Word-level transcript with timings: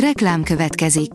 Reklám 0.00 0.42
következik. 0.42 1.10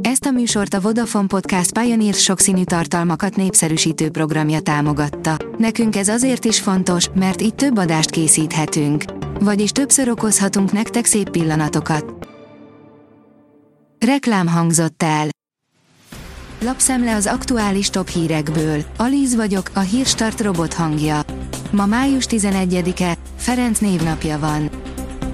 Ezt 0.00 0.24
a 0.24 0.30
műsort 0.30 0.74
a 0.74 0.80
Vodafone 0.80 1.26
Podcast 1.26 1.78
Pioneer 1.78 2.14
sokszínű 2.14 2.64
tartalmakat 2.64 3.36
népszerűsítő 3.36 4.10
programja 4.10 4.60
támogatta. 4.60 5.36
Nekünk 5.58 5.96
ez 5.96 6.08
azért 6.08 6.44
is 6.44 6.60
fontos, 6.60 7.08
mert 7.14 7.42
így 7.42 7.54
több 7.54 7.78
adást 7.78 8.10
készíthetünk. 8.10 9.04
Vagyis 9.40 9.70
többször 9.70 10.08
okozhatunk 10.08 10.72
nektek 10.72 11.04
szép 11.04 11.30
pillanatokat. 11.30 12.28
Reklám 14.06 14.46
hangzott 14.48 15.02
el. 15.02 15.28
Lapszemle 16.60 17.14
az 17.14 17.26
aktuális 17.26 17.90
top 17.90 18.08
hírekből. 18.08 18.84
Alíz 18.96 19.34
vagyok, 19.34 19.70
a 19.74 19.80
hírstart 19.80 20.40
robot 20.40 20.74
hangja. 20.74 21.20
Ma 21.70 21.86
május 21.86 22.24
11-e, 22.28 23.16
Ferenc 23.36 23.78
névnapja 23.78 24.38
van. 24.38 24.83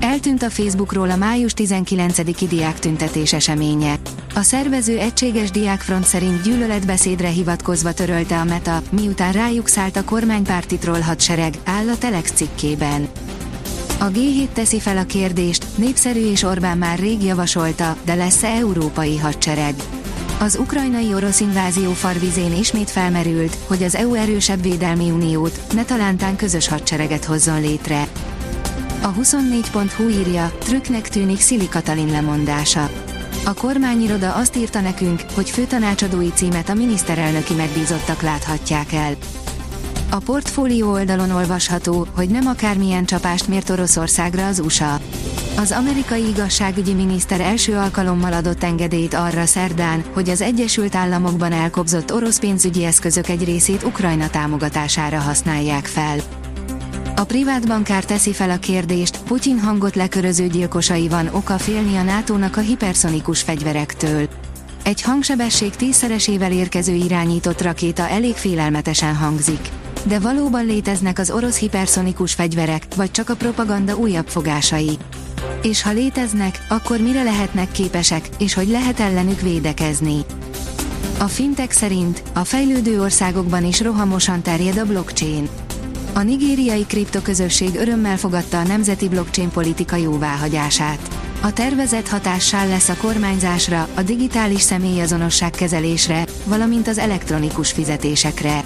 Eltűnt 0.00 0.42
a 0.42 0.50
Facebookról 0.50 1.10
a 1.10 1.16
május 1.16 1.52
19-i 1.56 2.46
diáktüntetés 2.48 3.32
eseménye. 3.32 3.94
A 4.34 4.42
szervező 4.42 4.98
egységes 4.98 5.50
diákfront 5.50 6.04
szerint 6.04 6.42
gyűlöletbeszédre 6.42 7.28
hivatkozva 7.28 7.92
törölte 7.92 8.38
a 8.38 8.44
Meta, 8.44 8.82
miután 8.90 9.32
rájuk 9.32 9.68
szállt 9.68 9.96
a 9.96 10.04
kormánypárti 10.04 10.78
troll 10.78 11.00
hadsereg, 11.00 11.54
áll 11.64 11.88
a 11.88 11.98
Telex 11.98 12.32
cikkében. 12.32 13.08
A 13.98 14.04
G7 14.04 14.48
teszi 14.52 14.80
fel 14.80 14.96
a 14.96 15.04
kérdést, 15.04 15.66
népszerű 15.74 16.30
és 16.30 16.42
Orbán 16.42 16.78
már 16.78 16.98
rég 16.98 17.22
javasolta, 17.22 17.96
de 18.04 18.14
lesz-e 18.14 18.48
európai 18.48 19.18
hadsereg? 19.18 19.74
Az 20.40 20.56
ukrajnai 20.56 21.14
orosz 21.14 21.40
invázió 21.40 21.92
farvizén 21.92 22.56
ismét 22.56 22.90
felmerült, 22.90 23.56
hogy 23.66 23.82
az 23.82 23.94
EU 23.94 24.14
erősebb 24.14 24.62
védelmi 24.62 25.10
uniót, 25.10 25.60
ne 25.74 25.84
talántán 25.84 26.36
közös 26.36 26.68
hadsereget 26.68 27.24
hozzon 27.24 27.60
létre. 27.60 28.08
A 29.02 29.12
24.hu 29.12 30.08
írja, 30.08 30.52
trükknek 30.58 31.08
tűnik 31.08 31.40
Szili 31.40 31.68
Katalin 31.68 32.10
lemondása. 32.10 32.90
A 33.44 33.54
kormányiroda 33.54 34.34
azt 34.34 34.56
írta 34.56 34.80
nekünk, 34.80 35.20
hogy 35.34 35.50
főtanácsadói 35.50 36.28
címet 36.34 36.68
a 36.68 36.74
miniszterelnöki 36.74 37.54
megbízottak 37.54 38.22
láthatják 38.22 38.92
el. 38.92 39.14
A 40.10 40.18
portfólió 40.18 40.90
oldalon 40.90 41.30
olvasható, 41.30 42.06
hogy 42.14 42.28
nem 42.28 42.46
akármilyen 42.46 43.04
csapást 43.04 43.48
mért 43.48 43.70
Oroszországra 43.70 44.46
az 44.46 44.58
USA. 44.58 45.00
Az 45.56 45.72
amerikai 45.72 46.28
igazságügyi 46.28 46.92
miniszter 46.92 47.40
első 47.40 47.76
alkalommal 47.76 48.32
adott 48.32 48.62
engedélyt 48.62 49.14
arra 49.14 49.46
szerdán, 49.46 50.04
hogy 50.12 50.28
az 50.28 50.40
Egyesült 50.40 50.94
Államokban 50.94 51.52
elkobzott 51.52 52.12
orosz 52.12 52.38
pénzügyi 52.38 52.84
eszközök 52.84 53.28
egy 53.28 53.44
részét 53.44 53.82
Ukrajna 53.82 54.30
támogatására 54.30 55.18
használják 55.18 55.86
fel. 55.86 56.16
A 57.20 57.24
privát 57.24 57.66
bankár 57.66 58.04
teszi 58.04 58.32
fel 58.32 58.50
a 58.50 58.58
kérdést, 58.58 59.18
Putyin 59.22 59.58
hangot 59.58 59.94
leköröző 59.94 60.46
gyilkosai 60.46 61.08
van 61.08 61.28
oka 61.32 61.58
félni 61.58 61.96
a 61.96 62.02
NATO-nak 62.02 62.56
a 62.56 62.60
hiperszonikus 62.60 63.42
fegyverektől. 63.42 64.28
Egy 64.82 65.02
hangsebesség 65.02 65.76
tízszeresével 65.76 66.52
érkező 66.52 66.92
irányított 66.92 67.62
rakéta 67.62 68.08
elég 68.08 68.34
félelmetesen 68.34 69.14
hangzik. 69.14 69.68
De 70.04 70.18
valóban 70.18 70.64
léteznek 70.66 71.18
az 71.18 71.30
orosz 71.30 71.58
hiperszonikus 71.58 72.32
fegyverek, 72.32 72.86
vagy 72.96 73.10
csak 73.10 73.28
a 73.28 73.36
propaganda 73.36 73.96
újabb 73.96 74.28
fogásai? 74.28 74.98
És 75.62 75.82
ha 75.82 75.92
léteznek, 75.92 76.66
akkor 76.68 77.00
mire 77.00 77.22
lehetnek 77.22 77.72
képesek, 77.72 78.28
és 78.38 78.54
hogy 78.54 78.68
lehet 78.68 79.00
ellenük 79.00 79.40
védekezni? 79.40 80.24
A 81.18 81.28
fintek 81.28 81.70
szerint 81.70 82.22
a 82.32 82.44
fejlődő 82.44 83.00
országokban 83.00 83.64
is 83.64 83.80
rohamosan 83.80 84.42
terjed 84.42 84.78
a 84.78 84.86
blockchain. 84.86 85.48
A 86.12 86.22
nigériai 86.22 86.86
kriptoközösség 86.86 87.74
örömmel 87.74 88.16
fogadta 88.16 88.58
a 88.58 88.66
nemzeti 88.66 89.08
blockchain 89.08 89.50
politika 89.50 89.96
jóváhagyását. 89.96 90.98
A 91.40 91.52
tervezett 91.52 92.08
hatással 92.08 92.66
lesz 92.66 92.88
a 92.88 92.96
kormányzásra, 92.96 93.88
a 93.94 94.02
digitális 94.02 94.60
személyazonosság 94.60 95.50
kezelésre, 95.50 96.24
valamint 96.44 96.88
az 96.88 96.98
elektronikus 96.98 97.72
fizetésekre. 97.72 98.64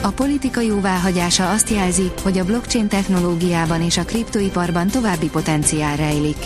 A 0.00 0.08
politika 0.08 0.60
jóváhagyása 0.60 1.50
azt 1.50 1.70
jelzi, 1.70 2.12
hogy 2.22 2.38
a 2.38 2.44
blockchain 2.44 2.88
technológiában 2.88 3.82
és 3.82 3.96
a 3.96 4.04
kriptoiparban 4.04 4.88
további 4.88 5.28
potenciál 5.28 5.96
rejlik. 5.96 6.36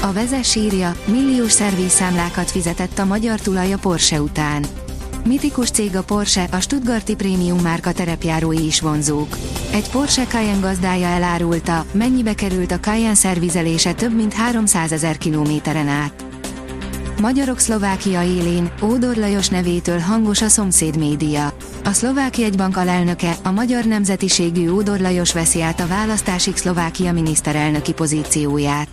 A 0.00 0.12
vezes 0.12 0.54
írja, 0.54 0.96
milliós 1.04 1.52
szervizszámlákat 1.52 2.50
fizetett 2.50 2.98
a 2.98 3.04
magyar 3.04 3.40
tulaj 3.40 3.72
a 3.72 3.78
Porsche 3.78 4.22
után. 4.22 4.64
Mitikus 5.26 5.70
cég 5.70 5.96
a 5.96 6.02
Porsche, 6.02 6.48
a 6.50 6.60
Stuttgarti 6.60 7.14
prémium 7.14 7.58
márka 7.58 7.92
terepjárói 7.92 8.66
is 8.66 8.80
vonzók. 8.80 9.36
Egy 9.72 9.90
Porsche 9.90 10.24
Cayenne 10.24 10.60
gazdája 10.60 11.06
elárulta, 11.06 11.84
mennyibe 11.92 12.34
került 12.34 12.72
a 12.72 12.80
Cayenne 12.80 13.14
szervizelése 13.14 13.92
több 13.92 14.14
mint 14.14 14.32
300 14.32 14.92
ezer 14.92 15.18
kilométeren 15.18 15.88
át. 15.88 16.24
Magyarok 17.20 17.58
Szlovákia 17.58 18.22
élén, 18.22 18.70
Ódor 18.82 19.16
Lajos 19.16 19.48
nevétől 19.48 19.98
hangos 19.98 20.42
a 20.42 20.48
szomszéd 20.48 20.96
média. 20.98 21.52
A 21.84 21.92
szlovák 21.92 22.38
jegybank 22.38 22.76
alelnöke, 22.76 23.36
a 23.42 23.50
magyar 23.50 23.84
nemzetiségű 23.84 24.70
Ódor 24.70 25.00
Lajos 25.00 25.32
veszi 25.32 25.62
át 25.62 25.80
a 25.80 25.86
választásig 25.86 26.56
Szlovákia 26.56 27.12
miniszterelnöki 27.12 27.92
pozícióját. 27.92 28.88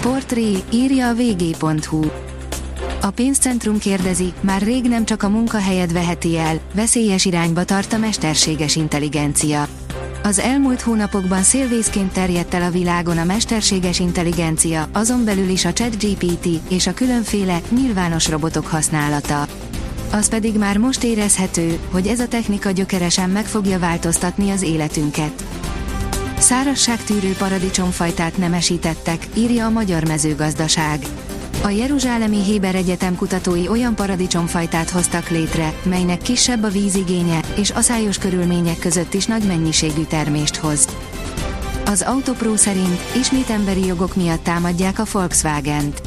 Portré, 0.00 0.56
írja 0.70 1.08
a 1.08 1.14
vg.hu. 1.14 2.29
A 3.02 3.10
pénzcentrum 3.10 3.78
kérdezi, 3.78 4.32
már 4.40 4.62
rég 4.62 4.88
nem 4.88 5.04
csak 5.04 5.22
a 5.22 5.28
munkahelyed 5.28 5.92
veheti 5.92 6.38
el, 6.38 6.60
veszélyes 6.74 7.24
irányba 7.24 7.64
tart 7.64 7.92
a 7.92 7.98
mesterséges 7.98 8.76
intelligencia. 8.76 9.68
Az 10.22 10.38
elmúlt 10.38 10.80
hónapokban 10.80 11.42
szélvészként 11.42 12.12
terjedt 12.12 12.54
el 12.54 12.62
a 12.62 12.70
világon 12.70 13.18
a 13.18 13.24
mesterséges 13.24 13.98
intelligencia, 13.98 14.88
azon 14.92 15.24
belül 15.24 15.48
is 15.48 15.64
a 15.64 15.72
ChatGPT 15.72 16.46
és 16.68 16.86
a 16.86 16.94
különféle, 16.94 17.60
nyilvános 17.70 18.28
robotok 18.28 18.66
használata. 18.66 19.46
Az 20.12 20.28
pedig 20.28 20.58
már 20.58 20.76
most 20.76 21.02
érezhető, 21.02 21.78
hogy 21.90 22.06
ez 22.06 22.20
a 22.20 22.28
technika 22.28 22.70
gyökeresen 22.70 23.30
meg 23.30 23.44
fogja 23.44 23.78
változtatni 23.78 24.50
az 24.50 24.62
életünket. 24.62 25.44
Szárasságtűrő 26.38 27.32
paradicsomfajtát 27.32 28.36
nemesítettek, 28.36 29.26
írja 29.34 29.66
a 29.66 29.70
Magyar 29.70 30.04
Mezőgazdaság. 30.04 30.98
A 31.62 31.68
Jeruzsálemi 31.68 32.42
Héber 32.42 32.74
Egyetem 32.74 33.16
kutatói 33.16 33.68
olyan 33.68 33.94
paradicsomfajtát 33.94 34.90
hoztak 34.90 35.28
létre, 35.28 35.72
melynek 35.82 36.22
kisebb 36.22 36.62
a 36.62 36.68
vízigénye, 36.68 37.40
és 37.56 37.70
aszályos 37.70 38.18
körülmények 38.18 38.78
között 38.78 39.14
is 39.14 39.26
nagy 39.26 39.46
mennyiségű 39.46 40.02
termést 40.02 40.56
hoz. 40.56 40.88
Az 41.86 42.02
Autopro 42.02 42.56
szerint 42.56 43.00
ismét 43.16 43.50
emberi 43.50 43.86
jogok 43.86 44.16
miatt 44.16 44.42
támadják 44.42 44.98
a 44.98 45.04
Volkswagen-t. 45.12 46.02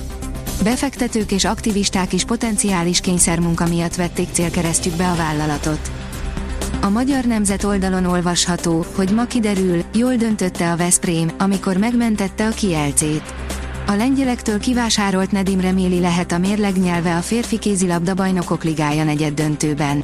Befektetők 0.64 1.32
és 1.32 1.46
aktivisták 1.46 2.14
is 2.14 2.24
potenciális 2.24 3.00
kényszermunka 3.00 3.68
miatt 3.68 3.96
vették 3.96 4.28
célkeresztjükbe 4.32 5.10
a 5.10 5.16
vállalatot. 5.16 5.92
A 6.82 6.90
Magyar 6.90 7.24
Nemzet 7.24 7.64
oldalon 7.64 8.06
olvasható, 8.06 8.86
hogy 8.96 9.12
ma 9.12 9.26
kiderül, 9.26 9.84
jól 9.96 10.16
döntötte 10.16 10.72
a 10.72 10.76
Veszprém, 10.76 11.32
amikor 11.38 11.78
megmentette 11.78 12.48
a 12.48 12.50
Kielcét. 12.50 13.43
A 13.86 13.94
lengyelektől 13.94 14.60
kivásárolt 14.60 15.32
Nedim 15.32 15.60
Reméli 15.60 16.00
lehet 16.00 16.32
a 16.32 16.38
mérleg 16.38 16.78
nyelve 16.78 17.16
a 17.16 17.22
férfi 17.22 17.60
kézilabda 17.60 18.14
bajnokok 18.14 18.64
ligája 18.64 19.04
negyed 19.04 19.34
döntőben. 19.34 20.04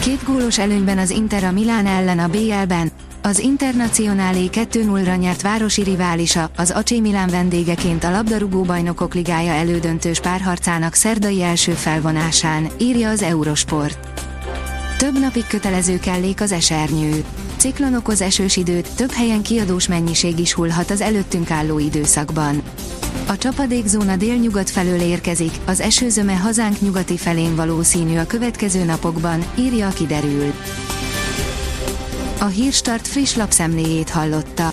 Két 0.00 0.24
gólos 0.24 0.58
előnyben 0.58 0.98
az 0.98 1.10
Inter 1.10 1.44
a 1.44 1.52
Milán 1.52 1.86
ellen 1.86 2.18
a 2.18 2.28
BL-ben, 2.28 2.90
az 3.22 3.38
Internacionálé 3.38 4.48
2-0-ra 4.52 5.18
nyert 5.18 5.42
városi 5.42 5.82
riválisa, 5.82 6.50
az 6.56 6.70
AC 6.70 6.90
Milán 6.90 7.28
vendégeként 7.28 8.04
a 8.04 8.10
labdarúgó 8.10 8.62
bajnokok 8.62 9.14
ligája 9.14 9.52
elődöntős 9.52 10.20
párharcának 10.20 10.94
szerdai 10.94 11.42
első 11.42 11.72
felvonásán, 11.72 12.68
írja 12.78 13.08
az 13.10 13.22
Eurosport. 13.22 14.25
Több 14.98 15.20
napig 15.20 15.46
kötelező 15.46 15.98
kellék 15.98 16.40
az 16.40 16.52
esernyő. 16.52 17.24
Ciklon 17.56 17.94
okoz 17.94 18.20
esős 18.20 18.56
időt, 18.56 18.88
több 18.96 19.10
helyen 19.10 19.42
kiadós 19.42 19.88
mennyiség 19.88 20.38
is 20.38 20.52
hullhat 20.52 20.90
az 20.90 21.00
előttünk 21.00 21.50
álló 21.50 21.78
időszakban. 21.78 22.62
A 23.26 23.36
csapadékzóna 23.36 24.16
délnyugat 24.16 24.70
felől 24.70 25.00
érkezik, 25.00 25.52
az 25.64 25.80
esőzöme 25.80 26.36
hazánk 26.36 26.80
nyugati 26.80 27.16
felén 27.16 27.56
valószínű 27.56 28.16
a 28.16 28.26
következő 28.26 28.84
napokban, 28.84 29.44
írja 29.58 29.86
a 29.86 29.92
kiderül. 29.92 30.52
A 32.38 32.46
Hírstart 32.46 33.06
friss 33.06 33.34
lapszemléjét 33.34 34.10
hallotta. 34.10 34.72